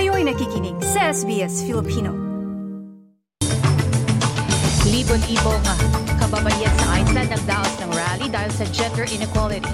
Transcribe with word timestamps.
Kayo'y 0.00 0.24
nakikinig 0.24 0.80
sa 0.80 1.12
SBS 1.12 1.60
Filipino. 1.68 2.16
Libon-libong 4.88 5.60
kababayan 6.16 6.72
sa 6.80 7.04
Iceland 7.04 7.28
nagdaos 7.28 7.74
ng 7.84 7.90
rally 7.92 8.32
dahil 8.32 8.48
sa 8.48 8.64
gender 8.72 9.04
inequality. 9.12 9.68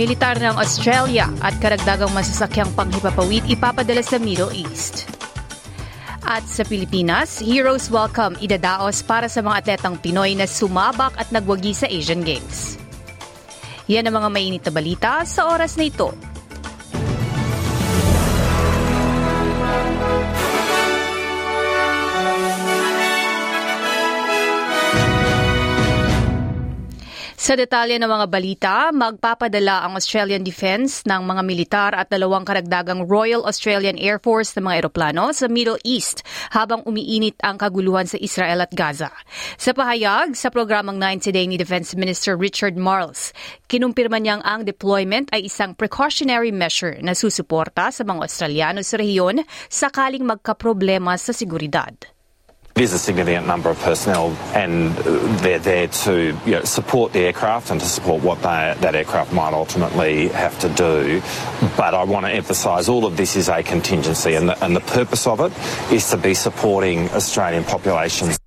Militar 0.00 0.40
ng 0.40 0.56
Australia 0.56 1.28
at 1.44 1.52
karagdagang 1.60 2.08
masasakyang 2.16 2.72
panghipapawid 2.72 3.44
ipapadala 3.44 4.00
sa 4.00 4.16
Middle 4.16 4.56
East. 4.56 5.04
At 6.24 6.48
sa 6.48 6.64
Pilipinas, 6.64 7.44
Heroes 7.44 7.92
Welcome 7.92 8.40
idadaos 8.40 9.04
para 9.04 9.28
sa 9.28 9.44
mga 9.44 9.76
atletang 9.76 10.00
Pinoy 10.00 10.32
na 10.32 10.48
sumabak 10.48 11.12
at 11.20 11.28
nagwagi 11.28 11.76
sa 11.76 11.92
Asian 11.92 12.24
Games. 12.24 12.80
Yan 13.84 14.08
ang 14.08 14.16
mga 14.16 14.28
mainit 14.32 14.64
na 14.64 14.72
balita 14.72 15.20
sa 15.28 15.52
oras 15.52 15.76
na 15.76 15.92
ito. 15.92 16.27
Sa 27.48 27.56
detalye 27.56 27.96
ng 27.96 28.12
mga 28.12 28.26
balita, 28.28 28.74
magpapadala 28.92 29.80
ang 29.80 29.96
Australian 29.96 30.44
Defence 30.44 31.00
ng 31.08 31.24
mga 31.24 31.42
militar 31.48 31.90
at 31.96 32.12
dalawang 32.12 32.44
karagdagang 32.44 33.08
Royal 33.08 33.40
Australian 33.48 33.96
Air 33.96 34.20
Force 34.20 34.52
na 34.52 34.68
mga 34.68 34.84
eroplano 34.84 35.32
sa 35.32 35.48
Middle 35.48 35.80
East 35.80 36.20
habang 36.52 36.84
umiinit 36.84 37.40
ang 37.40 37.56
kaguluhan 37.56 38.04
sa 38.04 38.20
Israel 38.20 38.60
at 38.60 38.76
Gaza. 38.76 39.08
Sa 39.56 39.72
pahayag 39.72 40.36
sa 40.36 40.52
programang 40.52 41.00
90 41.00 41.32
Day 41.32 41.48
ni 41.48 41.56
Defense 41.56 41.96
Minister 41.96 42.36
Richard 42.36 42.76
Marles, 42.76 43.32
kinumpirma 43.64 44.20
niyang 44.20 44.44
ang 44.44 44.68
deployment 44.68 45.32
ay 45.32 45.48
isang 45.48 45.72
precautionary 45.72 46.52
measure 46.52 47.00
na 47.00 47.16
susuporta 47.16 47.88
sa 47.88 48.04
mga 48.04 48.28
Australiano 48.28 48.84
sa 48.84 49.00
rehiyon 49.00 49.40
sakaling 49.72 50.28
magkaproblema 50.28 51.16
sa 51.16 51.32
seguridad. 51.32 51.96
It 52.78 52.82
is 52.82 52.92
a 52.92 52.98
significant 53.00 53.44
number 53.48 53.70
of 53.70 53.78
personnel, 53.80 54.28
and 54.54 54.96
uh, 54.98 55.02
they're 55.42 55.58
there 55.58 55.88
to 55.88 56.38
you 56.46 56.52
know, 56.52 56.62
support 56.62 57.12
the 57.12 57.18
aircraft 57.18 57.72
and 57.72 57.80
to 57.80 57.86
support 57.88 58.22
what 58.22 58.38
they, 58.38 58.76
that 58.78 58.94
aircraft 58.94 59.32
might 59.32 59.52
ultimately 59.52 60.28
have 60.28 60.56
to 60.60 60.68
do. 60.68 61.20
But 61.76 61.94
I 61.94 62.04
want 62.04 62.26
to 62.26 62.30
emphasise 62.30 62.88
all 62.88 63.04
of 63.04 63.16
this 63.16 63.34
is 63.34 63.48
a 63.48 63.64
contingency, 63.64 64.36
and 64.36 64.50
the, 64.50 64.64
and 64.64 64.76
the 64.76 64.80
purpose 64.80 65.26
of 65.26 65.40
it 65.40 65.52
is 65.92 66.08
to 66.10 66.16
be 66.16 66.34
supporting 66.34 67.10
Australian 67.10 67.64
populations. 67.64 68.38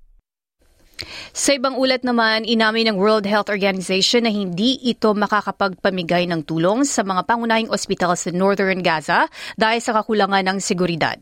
Sa 1.32 1.56
ibang 1.56 1.80
ulat 1.80 2.04
naman, 2.04 2.44
inamin 2.44 2.92
ng 2.92 3.00
World 3.00 3.24
Health 3.24 3.48
Organization 3.48 4.28
na 4.28 4.32
hindi 4.36 4.76
ito 4.84 5.16
makakapagpamigay 5.16 6.28
ng 6.28 6.44
tulong 6.44 6.84
sa 6.84 7.08
mga 7.08 7.24
pangunahing 7.24 7.72
ospital 7.72 8.20
sa 8.20 8.36
Northern 8.36 8.84
Gaza 8.84 9.32
dahil 9.56 9.80
sa 9.80 9.96
kakulangan 9.96 10.44
ng 10.44 10.60
seguridad. 10.60 11.16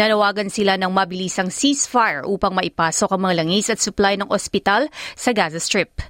Nanawagan 0.00 0.48
sila 0.48 0.80
ng 0.80 0.88
mabilisang 0.88 1.52
ceasefire 1.52 2.24
upang 2.24 2.56
maipasok 2.56 3.12
ang 3.12 3.28
mga 3.28 3.36
langis 3.44 3.68
at 3.68 3.84
supply 3.84 4.16
ng 4.16 4.32
ospital 4.32 4.88
sa 5.12 5.36
Gaza 5.36 5.60
Strip. 5.60 6.00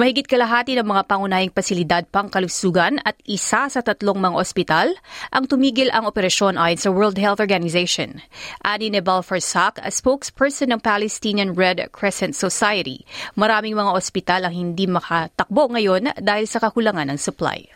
Mahigit 0.00 0.28
kalahati 0.28 0.76
ng 0.76 0.88
mga 0.88 1.04
pangunahing 1.08 1.52
pasilidad 1.52 2.04
pangkalusugan 2.08 3.00
at 3.04 3.16
isa 3.24 3.68
sa 3.68 3.80
tatlong 3.80 4.16
mga 4.16 4.36
ospital 4.36 4.86
ang 5.32 5.44
tumigil 5.48 5.88
ang 5.92 6.08
operasyon 6.08 6.60
ayon 6.60 6.80
sa 6.80 6.92
World 6.92 7.16
Health 7.20 7.40
Organization. 7.40 8.20
Ani 8.64 8.92
Nebal 8.92 9.24
Farsak, 9.24 9.80
a 9.80 9.92
spokesperson 9.92 10.72
ng 10.72 10.80
Palestinian 10.80 11.56
Red 11.56 11.80
Crescent 11.92 12.36
Society, 12.36 12.93
Maraming 13.34 13.74
mga 13.74 13.94
ospital 13.96 14.40
ang 14.46 14.54
hindi 14.54 14.86
makatakbo 14.86 15.72
ngayon 15.74 16.14
dahil 16.20 16.46
sa 16.46 16.62
kakulangan 16.62 17.10
ng 17.10 17.18
supply. 17.18 17.66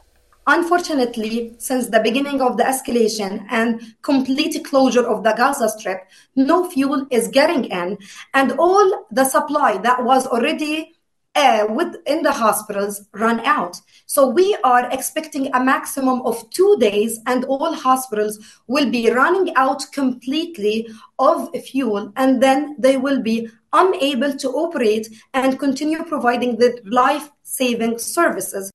Unfortunately, 0.48 1.52
since 1.61 1.92
the 1.92 2.00
beginning 2.00 2.41
of 2.41 2.56
the 2.56 2.64
escalation 2.64 3.44
and 3.52 3.84
complete 4.00 4.56
closure 4.64 5.05
of 5.05 5.20
the 5.20 5.36
Gaza 5.36 5.69
Strip, 5.69 6.08
no 6.41 6.64
fuel 6.72 7.05
is 7.12 7.28
getting 7.28 7.69
in, 7.69 8.00
and 8.33 8.56
all 8.56 9.05
the 9.12 9.28
supply 9.28 9.77
that 9.84 10.00
was 10.08 10.24
already 10.24 10.96
uh, 11.36 11.68
within 11.68 12.24
the 12.24 12.33
hospitals 12.33 13.05
run 13.12 13.45
out. 13.45 13.77
So 14.06 14.27
we 14.27 14.56
are 14.64 14.89
expecting 14.90 15.52
a 15.52 15.61
maximum 15.61 16.24
of 16.24 16.48
two 16.48 16.80
days, 16.80 17.20
and 17.29 17.45
all 17.45 17.77
hospitals 17.77 18.40
will 18.67 18.89
be 18.89 19.12
running 19.12 19.55
out 19.55 19.85
completely 19.92 20.89
of 21.18 21.52
fuel, 21.61 22.11
and 22.17 22.42
then 22.42 22.74
they 22.80 22.96
will 22.96 23.20
be 23.20 23.52
unable 23.73 24.34
to 24.36 24.48
operate 24.51 25.08
and 25.34 25.58
continue 25.58 26.02
providing 26.05 26.56
the 26.56 26.80
life 26.84 27.30
saving 27.42 27.98
services. 27.98 28.70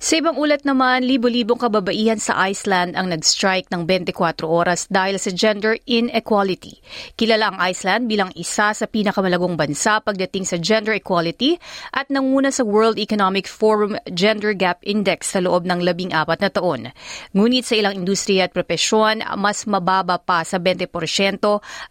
Sa 0.00 0.16
ibang 0.16 0.32
ulat 0.40 0.64
naman, 0.64 1.04
libo-libong 1.04 1.60
kababaihan 1.60 2.16
sa 2.16 2.32
Iceland 2.48 2.96
ang 2.96 3.12
nag-strike 3.12 3.68
ng 3.68 3.84
24 3.84 4.48
oras 4.48 4.88
dahil 4.88 5.20
sa 5.20 5.28
gender 5.28 5.76
inequality. 5.84 6.80
Kilala 7.20 7.52
ang 7.52 7.60
Iceland 7.60 8.08
bilang 8.08 8.32
isa 8.32 8.72
sa 8.72 8.86
pinakamalagong 8.88 9.60
bansa 9.60 10.00
pagdating 10.00 10.48
sa 10.48 10.56
gender 10.56 10.96
equality 10.96 11.60
at 11.92 12.08
nanguna 12.08 12.48
sa 12.48 12.64
World 12.64 12.96
Economic 12.96 13.44
Forum 13.44 13.92
Gender 14.08 14.56
Gap 14.56 14.80
Index 14.88 15.36
sa 15.36 15.44
loob 15.44 15.68
ng 15.68 15.84
labing 15.84 16.16
apat 16.16 16.48
na 16.48 16.48
taon. 16.48 16.88
Ngunit 17.36 17.68
sa 17.68 17.76
ilang 17.76 17.92
industriya 17.92 18.48
at 18.48 18.56
propesyon, 18.56 19.20
mas 19.36 19.68
mababa 19.68 20.16
pa 20.16 20.48
sa 20.48 20.56
20% 20.56 20.88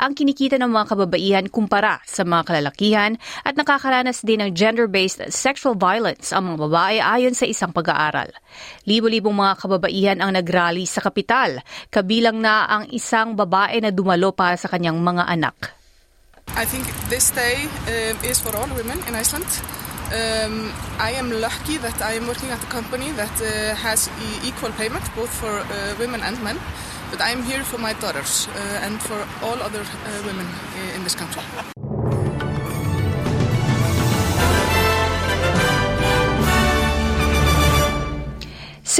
ang 0.01 0.11
kinikita 0.17 0.57
ng 0.57 0.65
mga 0.73 0.97
kababaihan 0.97 1.45
kumpara 1.45 2.01
sa 2.09 2.25
mga 2.25 2.41
kalalakihan 2.41 3.21
at 3.45 3.53
nakakaranas 3.53 4.25
din 4.25 4.41
ng 4.41 4.57
gender-based 4.57 5.29
sexual 5.29 5.77
violence 5.77 6.33
ang 6.33 6.49
mga 6.49 6.57
babae 6.65 6.97
ayon 7.05 7.37
sa 7.37 7.45
isang 7.45 7.69
pag 7.69 7.98
pag-aaral. 7.99 8.31
Libo-libong 8.87 9.35
mga 9.35 9.53
kababaihan 9.59 10.17
ang 10.23 10.31
nagrally 10.31 10.87
sa 10.87 11.03
kapital, 11.03 11.59
kabilang 11.91 12.39
na 12.39 12.63
ang 12.71 12.87
isang 12.95 13.35
babae 13.35 13.83
na 13.83 13.91
dumalo 13.91 14.31
para 14.31 14.55
sa 14.55 14.71
kanyang 14.71 14.95
mga 15.03 15.27
anak. 15.27 15.75
I 16.55 16.65
think 16.65 16.87
this 17.11 17.29
day 17.35 17.67
uh, 17.91 18.15
is 18.25 18.39
for 18.39 18.55
all 18.55 18.71
women 18.73 18.97
in 19.05 19.13
Iceland. 19.13 19.45
Um, 20.09 20.73
I 20.97 21.13
am 21.13 21.29
lucky 21.29 21.77
that 21.77 22.01
I 22.01 22.17
am 22.17 22.25
working 22.25 22.49
at 22.49 22.57
a 22.57 22.69
company 22.73 23.13
that 23.13 23.29
uh, 23.37 23.77
has 23.77 24.09
e- 24.17 24.49
equal 24.49 24.73
payment 24.73 25.05
both 25.13 25.29
for 25.29 25.61
uh, 25.61 25.93
women 26.01 26.25
and 26.25 26.41
men. 26.41 26.57
But 27.13 27.21
I 27.21 27.29
am 27.29 27.45
here 27.45 27.61
for 27.61 27.77
my 27.77 27.93
daughters 27.93 28.49
uh, 28.49 28.85
and 28.85 28.97
for 28.97 29.21
all 29.45 29.61
other 29.61 29.81
uh, 29.81 30.21
women 30.25 30.45
in 30.97 31.05
this 31.05 31.13
country. 31.13 31.41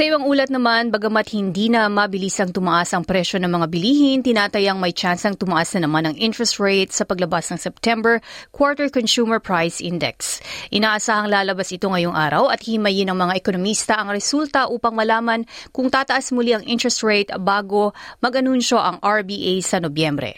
Sa 0.00 0.08
ibang 0.08 0.24
ulat 0.24 0.48
naman, 0.48 0.88
bagamat 0.88 1.28
hindi 1.36 1.68
na 1.68 1.84
mabilisang 1.92 2.56
tumaas 2.56 2.96
ang 2.96 3.04
presyo 3.04 3.36
ng 3.36 3.52
mga 3.52 3.66
bilihin, 3.68 4.24
tinatayang 4.24 4.80
may 4.80 4.96
tsansang 4.96 5.36
tumaas 5.36 5.76
na 5.76 5.84
naman 5.84 6.08
ang 6.08 6.16
interest 6.16 6.56
rate 6.56 6.88
sa 6.88 7.04
paglabas 7.04 7.52
ng 7.52 7.60
September 7.60 8.16
Quarter 8.48 8.88
Consumer 8.88 9.36
Price 9.36 9.76
Index. 9.76 10.40
Inaasahang 10.72 11.28
lalabas 11.28 11.68
ito 11.68 11.84
ngayong 11.84 12.16
araw 12.16 12.48
at 12.48 12.64
himayin 12.64 13.12
ng 13.12 13.18
mga 13.20 13.44
ekonomista 13.44 14.00
ang 14.00 14.08
resulta 14.08 14.72
upang 14.72 14.96
malaman 14.96 15.44
kung 15.68 15.92
tataas 15.92 16.32
muli 16.32 16.56
ang 16.56 16.64
interest 16.64 17.04
rate 17.04 17.28
bago 17.36 17.92
mag-anunsyo 18.24 18.80
ang 18.80 19.04
RBA 19.04 19.60
sa 19.60 19.84
Nobyembre. 19.84 20.32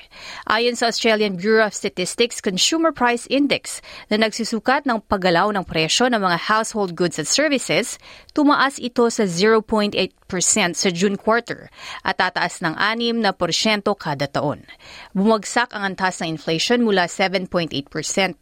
Ayon 0.50 0.74
sa 0.74 0.90
Australian 0.90 1.38
Bureau 1.38 1.70
of 1.70 1.78
Statistics 1.78 2.42
Consumer 2.42 2.90
Price 2.90 3.30
Index 3.30 3.78
na 4.10 4.18
nagsusukat 4.18 4.90
ng 4.90 5.06
paggalaw 5.06 5.54
ng 5.54 5.62
presyo 5.62 6.10
ng 6.10 6.18
mga 6.18 6.50
household 6.50 6.98
goods 6.98 7.22
at 7.22 7.30
services, 7.30 8.02
tumaas 8.34 8.82
ito 8.82 9.06
sa 9.06 9.22
0.8% 9.60 10.72
sa 10.72 10.88
June 10.88 11.20
quarter 11.20 11.68
at 12.00 12.16
tataas 12.16 12.64
ng 12.64 12.72
6 12.78 13.20
na 13.20 13.36
porsyento 13.36 13.92
kada 13.92 14.30
taon. 14.30 14.64
Bumagsak 15.12 15.74
ang 15.76 15.92
antas 15.92 16.24
ng 16.24 16.38
inflation 16.38 16.80
mula 16.80 17.10
7.8% 17.10 17.74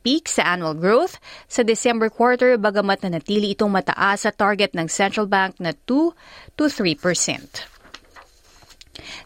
peak 0.07 0.31
sa 0.31 0.55
annual 0.55 0.79
growth 0.79 1.19
sa 1.51 1.67
December 1.67 2.13
quarter 2.13 2.55
bagamat 2.55 3.03
na 3.07 3.19
natili 3.19 3.55
itong 3.55 3.73
mataas 3.73 4.29
sa 4.29 4.31
target 4.35 4.75
ng 4.77 4.87
central 4.87 5.27
bank 5.27 5.59
na 5.59 5.75
2 5.87 6.15
to 6.55 6.65
3%. 6.67 7.70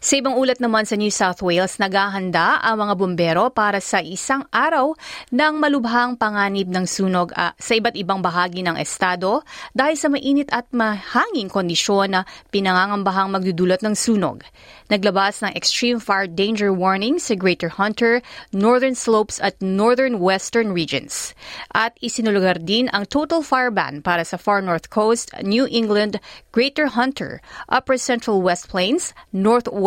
Sa 0.05 0.21
ibang 0.21 0.37
ulat 0.37 0.61
naman 0.61 0.85
sa 0.85 0.93
New 0.93 1.09
South 1.09 1.41
Wales, 1.41 1.81
naghahanda 1.81 2.61
ang 2.61 2.77
mga 2.77 2.93
bumbero 2.93 3.49
para 3.49 3.81
sa 3.81 4.05
isang 4.05 4.45
araw 4.53 4.93
ng 5.33 5.57
malubhang 5.57 6.13
panganib 6.13 6.69
ng 6.69 6.85
sunog 6.85 7.33
uh, 7.33 7.57
sa 7.57 7.73
iba't 7.73 7.97
ibang 7.97 8.21
bahagi 8.21 8.61
ng 8.61 8.77
estado 8.77 9.41
dahil 9.73 9.97
sa 9.97 10.05
mainit 10.05 10.53
at 10.53 10.69
mahanging 10.69 11.49
kondisyon 11.49 12.13
na 12.13 12.21
pinangangambahang 12.53 13.33
magdudulot 13.33 13.81
ng 13.81 13.97
sunog. 13.97 14.45
Naglabas 14.93 15.41
ng 15.41 15.57
extreme 15.57 15.97
fire 15.97 16.29
danger 16.29 16.69
warning 16.69 17.17
sa 17.17 17.33
Greater 17.33 17.73
Hunter, 17.73 18.21
Northern 18.53 18.93
Slopes 18.93 19.41
at 19.41 19.57
Northern 19.57 20.21
Western 20.21 20.69
regions. 20.69 21.33
At 21.73 21.97
isinulugar 22.05 22.61
din 22.61 22.93
ang 22.93 23.09
total 23.09 23.41
fire 23.41 23.73
ban 23.73 24.05
para 24.05 24.21
sa 24.21 24.37
Far 24.37 24.61
North 24.61 24.93
Coast, 24.93 25.33
New 25.41 25.65
England, 25.65 26.21
Greater 26.53 26.93
Hunter, 26.93 27.41
Upper 27.73 27.97
Central 27.97 28.45
West 28.45 28.69
Plains, 28.69 29.17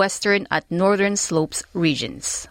Northwestern 0.09 0.47
at 0.51 0.65
Northern 0.71 1.17
Slopes 1.17 1.63
regions. 1.75 2.49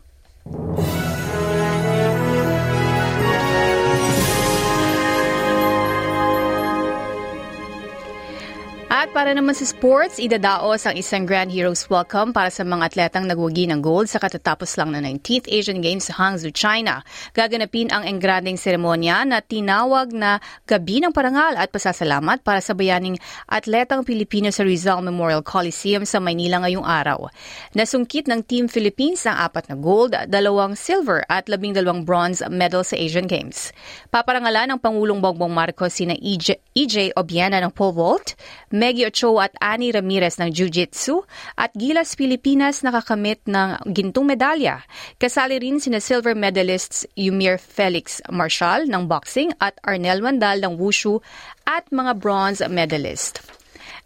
Para 9.28 9.44
naman 9.44 9.60
sa 9.60 9.68
sports, 9.68 10.24
idadaos 10.24 10.88
ang 10.88 10.96
isang 10.96 11.28
Grand 11.28 11.52
Heroes 11.52 11.92
Welcome 11.92 12.32
para 12.32 12.48
sa 12.48 12.64
mga 12.64 12.96
atletang 12.96 13.28
nagwagi 13.28 13.68
ng 13.68 13.84
gold 13.84 14.08
sa 14.08 14.24
katatapos 14.24 14.80
lang 14.80 14.96
ng 14.96 15.04
19th 15.04 15.52
Asian 15.52 15.84
Games 15.84 16.08
sa 16.08 16.16
Hangzhou, 16.16 16.56
China. 16.56 17.04
Gaganapin 17.36 17.92
ang 17.92 18.08
engranding 18.08 18.56
seremonya 18.56 19.28
na 19.28 19.44
tinawag 19.44 20.16
na 20.16 20.40
Gabi 20.64 21.04
ng 21.04 21.12
Parangal 21.12 21.60
at 21.60 21.76
Pasasalamat 21.76 22.40
para 22.40 22.64
sa 22.64 22.72
bayaning 22.72 23.20
atletang 23.52 24.08
Pilipino 24.08 24.48
sa 24.48 24.64
Rizal 24.64 25.04
Memorial 25.04 25.44
Coliseum 25.44 26.08
sa 26.08 26.24
Maynila 26.24 26.64
ngayong 26.64 26.88
araw. 26.88 27.28
Nasungkit 27.76 28.32
ng 28.32 28.48
Team 28.48 28.72
Philippines 28.72 29.28
ang 29.28 29.44
apat 29.44 29.68
na 29.68 29.76
gold, 29.76 30.16
dalawang 30.32 30.80
silver 30.80 31.28
at 31.28 31.52
labing 31.52 31.76
dalawang 31.76 32.08
bronze 32.08 32.40
medal 32.48 32.80
sa 32.88 32.96
Asian 32.96 33.28
Games. 33.28 33.76
Paparangalan 34.08 34.72
ng 34.72 34.80
Pangulong 34.80 35.20
Bongbong 35.20 35.52
Marcos 35.52 36.00
sina 36.00 36.16
EJ, 36.16 36.64
EJ 36.72 37.12
Obiena 37.20 37.60
ng 37.60 37.76
pole 37.76 37.92
vault, 37.92 38.32
Maggie 38.72 39.17
Ochoa 39.18 39.50
at 39.50 39.58
Annie 39.58 39.90
Ramirez 39.90 40.38
ng 40.38 40.54
Jiu-Jitsu 40.54 41.26
at 41.58 41.74
Gilas 41.74 42.14
Pilipinas 42.14 42.86
nakakamit 42.86 43.42
ng 43.50 43.90
gintong 43.90 44.30
medalya. 44.30 44.86
Kasali 45.18 45.58
rin 45.58 45.82
sina 45.82 45.98
silver 45.98 46.38
medalists 46.38 47.02
Yumir 47.18 47.58
Felix 47.58 48.22
Marshall 48.30 48.86
ng 48.86 49.10
boxing 49.10 49.50
at 49.58 49.82
Arnel 49.82 50.22
Wandal 50.22 50.62
ng 50.62 50.78
wushu 50.78 51.18
at 51.66 51.90
mga 51.90 52.14
bronze 52.22 52.62
medalist. 52.70 53.57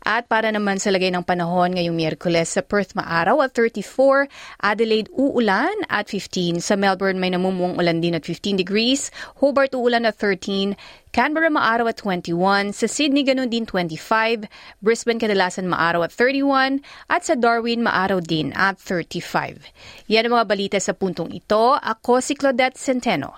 At 0.01 0.25
para 0.25 0.50
naman 0.50 0.81
sa 0.81 0.89
lagay 0.89 1.13
ng 1.13 1.21
panahon 1.21 1.77
ngayong 1.77 1.94
Miyerkules 1.94 2.57
sa 2.57 2.65
Perth 2.65 2.98
maaraw 2.98 3.45
at 3.45 3.53
34, 3.53 4.25
Adelaide 4.57 5.13
uulan 5.13 5.74
at 5.86 6.09
15, 6.09 6.57
sa 6.57 6.74
Melbourne 6.74 7.21
may 7.21 7.30
namumuong 7.30 7.77
ulan 7.77 8.01
din 8.01 8.18
at 8.18 8.25
15 8.25 8.57
degrees, 8.57 9.13
Hobart 9.38 9.77
uulan 9.77 10.09
at 10.09 10.18
13, 10.18 10.74
Canberra 11.13 11.53
maaraw 11.53 11.92
at 11.92 12.01
21, 12.01 12.74
sa 12.74 12.88
Sydney 12.89 13.21
ganun 13.21 13.51
din 13.51 13.69
25, 13.69 14.50
Brisbane 14.81 15.21
kadalasan 15.21 15.69
maaraw 15.69 16.07
at 16.07 16.15
31, 16.18 16.81
at 17.06 17.21
sa 17.21 17.38
Darwin 17.38 17.86
maaraw 17.86 18.24
din 18.24 18.50
at 18.57 18.81
35. 18.81 19.62
Yan 20.09 20.25
ang 20.25 20.33
mga 20.42 20.50
balita 20.50 20.77
sa 20.81 20.98
puntong 20.98 21.30
ito. 21.30 21.77
Ako 21.77 22.24
si 22.24 22.33
Claudette 22.33 22.80
Centeno. 22.80 23.38